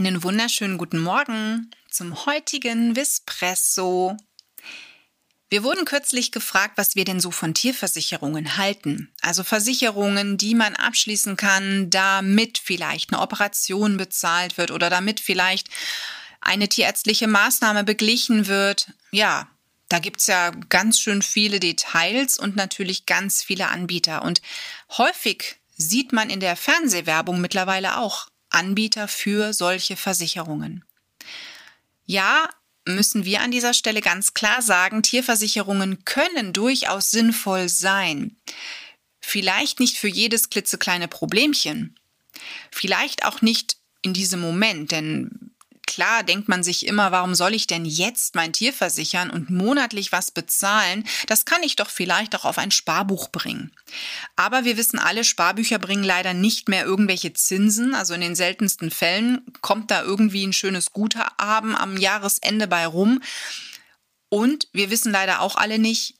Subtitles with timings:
[0.00, 4.16] Einen wunderschönen guten Morgen zum heutigen Vispresso.
[5.50, 9.12] Wir wurden kürzlich gefragt, was wir denn so von Tierversicherungen halten.
[9.20, 15.68] Also Versicherungen, die man abschließen kann, damit vielleicht eine Operation bezahlt wird oder damit vielleicht
[16.40, 18.94] eine tierärztliche Maßnahme beglichen wird.
[19.10, 19.50] Ja,
[19.90, 24.22] da gibt's ja ganz schön viele Details und natürlich ganz viele Anbieter.
[24.22, 24.40] Und
[24.96, 30.84] häufig sieht man in der Fernsehwerbung mittlerweile auch Anbieter für solche Versicherungen.
[32.04, 32.48] Ja,
[32.86, 38.36] müssen wir an dieser Stelle ganz klar sagen, Tierversicherungen können durchaus sinnvoll sein.
[39.20, 41.98] Vielleicht nicht für jedes klitzekleine Problemchen.
[42.70, 45.49] Vielleicht auch nicht in diesem Moment, denn
[45.90, 50.12] Klar denkt man sich immer, warum soll ich denn jetzt mein Tier versichern und monatlich
[50.12, 51.02] was bezahlen?
[51.26, 53.72] Das kann ich doch vielleicht auch auf ein Sparbuch bringen.
[54.36, 57.92] Aber wir wissen alle, Sparbücher bringen leider nicht mehr irgendwelche Zinsen.
[57.92, 63.20] Also in den seltensten Fällen kommt da irgendwie ein schönes Guthaben am Jahresende bei rum.
[64.28, 66.14] Und wir wissen leider auch alle nicht,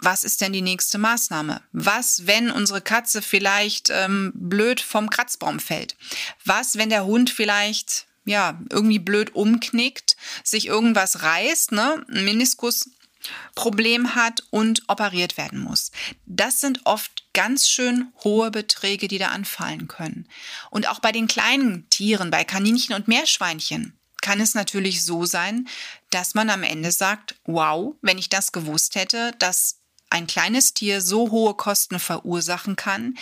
[0.00, 1.62] was ist denn die nächste Maßnahme?
[1.72, 5.96] Was, wenn unsere Katze vielleicht ähm, blöd vom Kratzbaum fällt?
[6.44, 14.14] Was, wenn der Hund vielleicht ja, irgendwie blöd umknickt, sich irgendwas reißt, ne, ein Meniskusproblem
[14.14, 15.90] hat und operiert werden muss.
[16.26, 20.28] Das sind oft ganz schön hohe Beträge, die da anfallen können.
[20.70, 25.68] Und auch bei den kleinen Tieren, bei Kaninchen und Meerschweinchen, kann es natürlich so sein,
[26.08, 29.80] dass man am Ende sagt, wow, wenn ich das gewusst hätte, dass
[30.14, 33.18] ein kleines Tier so hohe Kosten verursachen kann,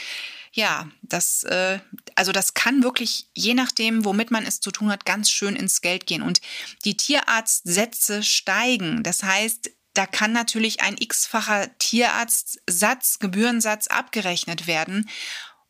[0.52, 1.80] ja, das, äh,
[2.14, 5.80] also das kann wirklich, je nachdem, womit man es zu tun hat, ganz schön ins
[5.80, 6.20] Geld gehen.
[6.20, 6.42] Und
[6.84, 9.02] die Tierarztsätze steigen.
[9.02, 15.08] Das heißt, da kann natürlich ein x-facher Tierarztsatz, Gebührensatz abgerechnet werden.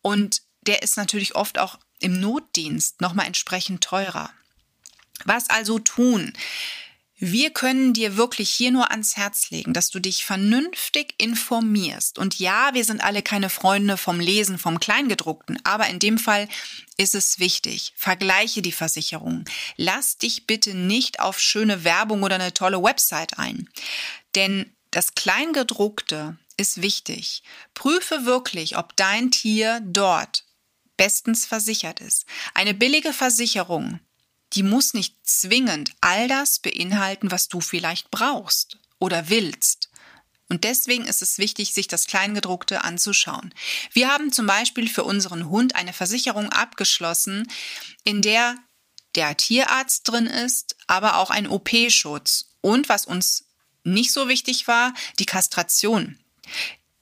[0.01, 4.31] Und der ist natürlich oft auch im Notdienst nochmal entsprechend teurer.
[5.25, 6.33] Was also tun?
[7.25, 12.19] Wir können dir wirklich hier nur ans Herz legen, dass du dich vernünftig informierst.
[12.19, 16.49] Und ja, wir sind alle keine Freunde vom Lesen, vom Kleingedruckten, aber in dem Fall
[16.97, 17.93] ist es wichtig.
[17.97, 19.45] Vergleiche die Versicherungen.
[19.77, 23.69] Lass dich bitte nicht auf schöne Werbung oder eine tolle Website ein.
[24.35, 27.45] Denn das Kleingedruckte ist wichtig.
[27.75, 30.45] Prüfe wirklich, ob dein Tier dort
[30.97, 32.27] bestens versichert ist.
[32.53, 34.01] Eine billige Versicherung
[34.55, 39.89] die muss nicht zwingend all das beinhalten, was du vielleicht brauchst oder willst.
[40.49, 43.55] Und deswegen ist es wichtig, sich das Kleingedruckte anzuschauen.
[43.93, 47.51] Wir haben zum Beispiel für unseren Hund eine Versicherung abgeschlossen,
[48.05, 48.57] in der
[49.15, 52.51] der Tierarzt drin ist, aber auch ein OP-Schutz.
[52.61, 53.47] Und was uns
[53.85, 56.19] nicht so wichtig war, die Kastration.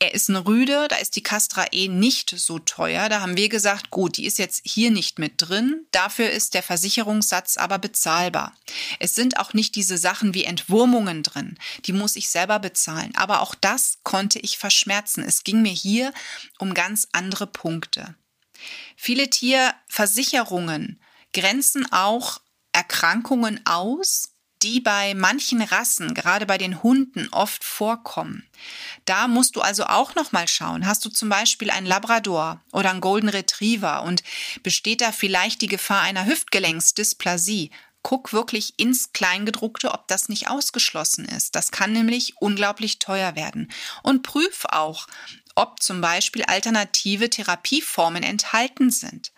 [0.03, 3.11] Er ist ein Rüde, da ist die Castra E nicht so teuer.
[3.11, 5.87] Da haben wir gesagt, gut, die ist jetzt hier nicht mit drin.
[5.91, 8.57] Dafür ist der Versicherungssatz aber bezahlbar.
[8.99, 11.59] Es sind auch nicht diese Sachen wie Entwurmungen drin.
[11.85, 13.15] Die muss ich selber bezahlen.
[13.15, 15.23] Aber auch das konnte ich verschmerzen.
[15.23, 16.15] Es ging mir hier
[16.59, 18.15] um ganz andere Punkte.
[18.97, 20.99] Viele Tierversicherungen
[21.35, 22.41] grenzen auch
[22.73, 24.31] Erkrankungen aus,
[24.63, 28.47] die bei manchen Rassen, gerade bei den Hunden, oft vorkommen.
[29.05, 30.87] Da musst du also auch noch mal schauen.
[30.87, 34.23] Hast du zum Beispiel einen Labrador oder einen Golden Retriever und
[34.63, 37.71] besteht da vielleicht die Gefahr einer Hüftgelenksdysplasie?
[38.03, 41.55] Guck wirklich ins Kleingedruckte, ob das nicht ausgeschlossen ist.
[41.55, 43.71] Das kann nämlich unglaublich teuer werden.
[44.03, 45.07] Und prüf auch,
[45.55, 49.33] ob zum Beispiel alternative Therapieformen enthalten sind.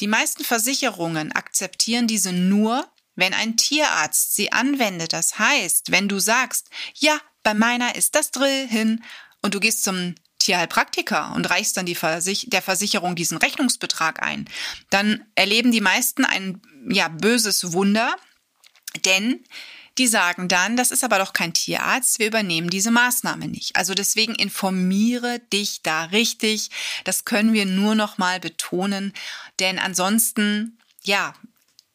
[0.00, 2.86] Die meisten Versicherungen akzeptieren diese nur,
[3.18, 5.12] wenn ein Tierarzt sie anwendet.
[5.12, 9.02] Das heißt, wenn du sagst, ja, bei meiner ist das drin
[9.42, 14.48] und du gehst zum Tierheilpraktiker und reichst dann Versich der Versicherung diesen Rechnungsbetrag ein,
[14.90, 18.16] dann erleben die meisten ein ja böses Wunder,
[19.04, 19.44] denn
[19.98, 23.74] die sagen dann, das ist aber doch kein Tierarzt, wir übernehmen diese Maßnahme nicht.
[23.74, 26.70] Also deswegen informiere dich da richtig.
[27.02, 29.12] Das können wir nur noch mal betonen,
[29.58, 31.34] denn ansonsten ja,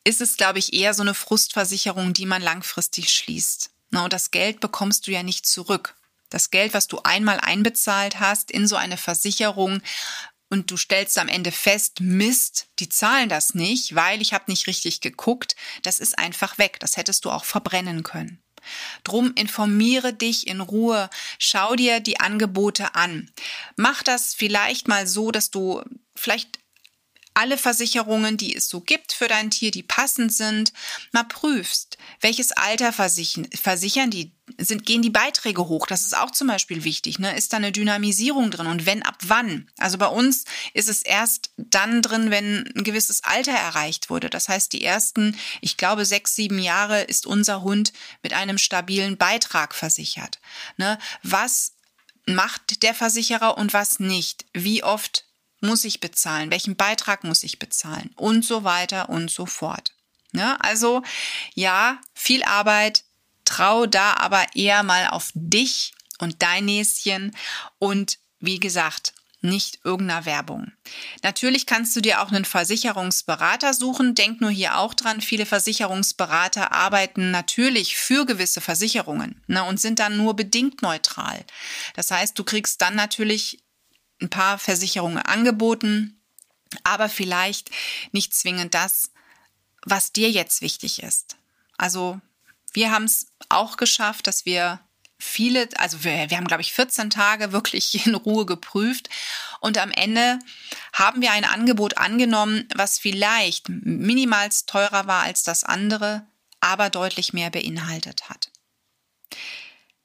[0.04, 3.72] ist es, glaube ich, eher so eine Frustversicherung, die man langfristig schließt.
[3.92, 5.96] Na, und das Geld bekommst du ja nicht zurück.
[6.30, 9.82] Das Geld, was du einmal einbezahlt hast in so eine Versicherung
[10.50, 14.68] und du stellst am Ende fest, Mist, die zahlen das nicht, weil ich habe nicht
[14.68, 16.80] richtig geguckt, das ist einfach weg.
[16.80, 18.42] Das hättest du auch verbrennen können.
[19.04, 23.30] Drum informiere dich in Ruhe, schau dir die Angebote an.
[23.76, 25.84] Mach das vielleicht mal so, dass du
[26.16, 26.60] vielleicht
[27.33, 30.74] alle Versicherungen, die es so gibt für dein Tier, die passend sind,
[31.12, 35.88] mal prüfst, welches Alter versichern, versichern die, sind, gehen die Beiträge hoch.
[35.88, 37.19] Das ist auch zum Beispiel wichtig.
[37.19, 37.35] Ne?
[37.35, 39.69] Ist da eine Dynamisierung drin und wenn, ab wann?
[39.77, 44.30] Also bei uns ist es erst dann drin, wenn ein gewisses Alter erreicht wurde.
[44.30, 49.18] Das heißt, die ersten, ich glaube, sechs, sieben Jahre ist unser Hund mit einem stabilen
[49.18, 50.39] Beitrag versichert.
[50.77, 51.00] Ne?
[51.24, 51.74] Was
[52.25, 54.45] macht der Versicherer und was nicht?
[54.53, 55.25] Wie oft
[55.63, 56.51] muss ich bezahlen?
[56.51, 58.12] Welchen Beitrag muss ich bezahlen?
[58.15, 59.94] Und so weiter und so fort.
[60.33, 61.04] Ja, also
[61.54, 63.04] ja, viel Arbeit,
[63.45, 67.36] trau da aber eher mal auf dich und dein Näschen
[67.80, 69.13] und wie gesagt,
[69.44, 70.71] nicht irgendeiner Werbung.
[71.21, 74.16] Natürlich kannst du dir auch einen Versicherungsberater suchen.
[74.16, 80.00] Denk nur hier auch dran, viele Versicherungsberater arbeiten natürlich für gewisse Versicherungen ne, und sind
[80.00, 81.44] dann nur bedingt neutral.
[81.95, 83.62] Das heißt, du kriegst dann natürlich
[84.21, 86.19] ein paar Versicherungen angeboten,
[86.83, 87.69] aber vielleicht
[88.12, 89.12] nicht zwingend das,
[89.86, 91.36] was dir jetzt wichtig ist.
[91.77, 92.19] Also
[92.74, 94.80] wir haben es auch geschafft, dass wir
[95.19, 99.10] viele, also wir, wir haben, glaube ich, 14 Tage wirklich in Ruhe geprüft
[99.60, 100.39] und am Ende
[100.92, 106.25] haben wir ein Angebot angenommen, was vielleicht minimals teurer war als das andere,
[106.59, 108.53] aber deutlich mehr beinhaltet hat.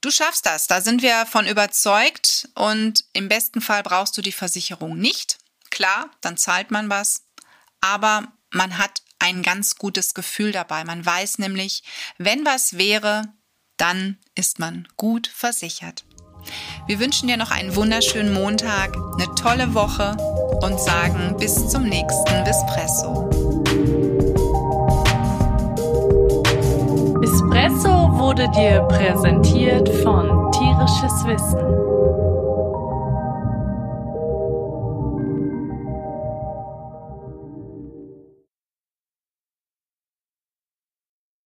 [0.01, 4.31] Du schaffst das, da sind wir von überzeugt und im besten Fall brauchst du die
[4.31, 5.39] Versicherung nicht.
[5.71, 7.23] Klar, dann zahlt man was,
[7.81, 10.85] aber man hat ein ganz gutes Gefühl dabei.
[10.85, 11.83] Man weiß nämlich,
[12.17, 13.33] wenn was wäre,
[13.75, 16.05] dann ist man gut versichert.
[16.87, 20.15] Wir wünschen dir noch einen wunderschönen Montag, eine tolle Woche
[20.61, 24.08] und sagen bis zum nächsten Vispresso.
[27.59, 31.88] Espresso wurde dir präsentiert von Tierisches Wissen.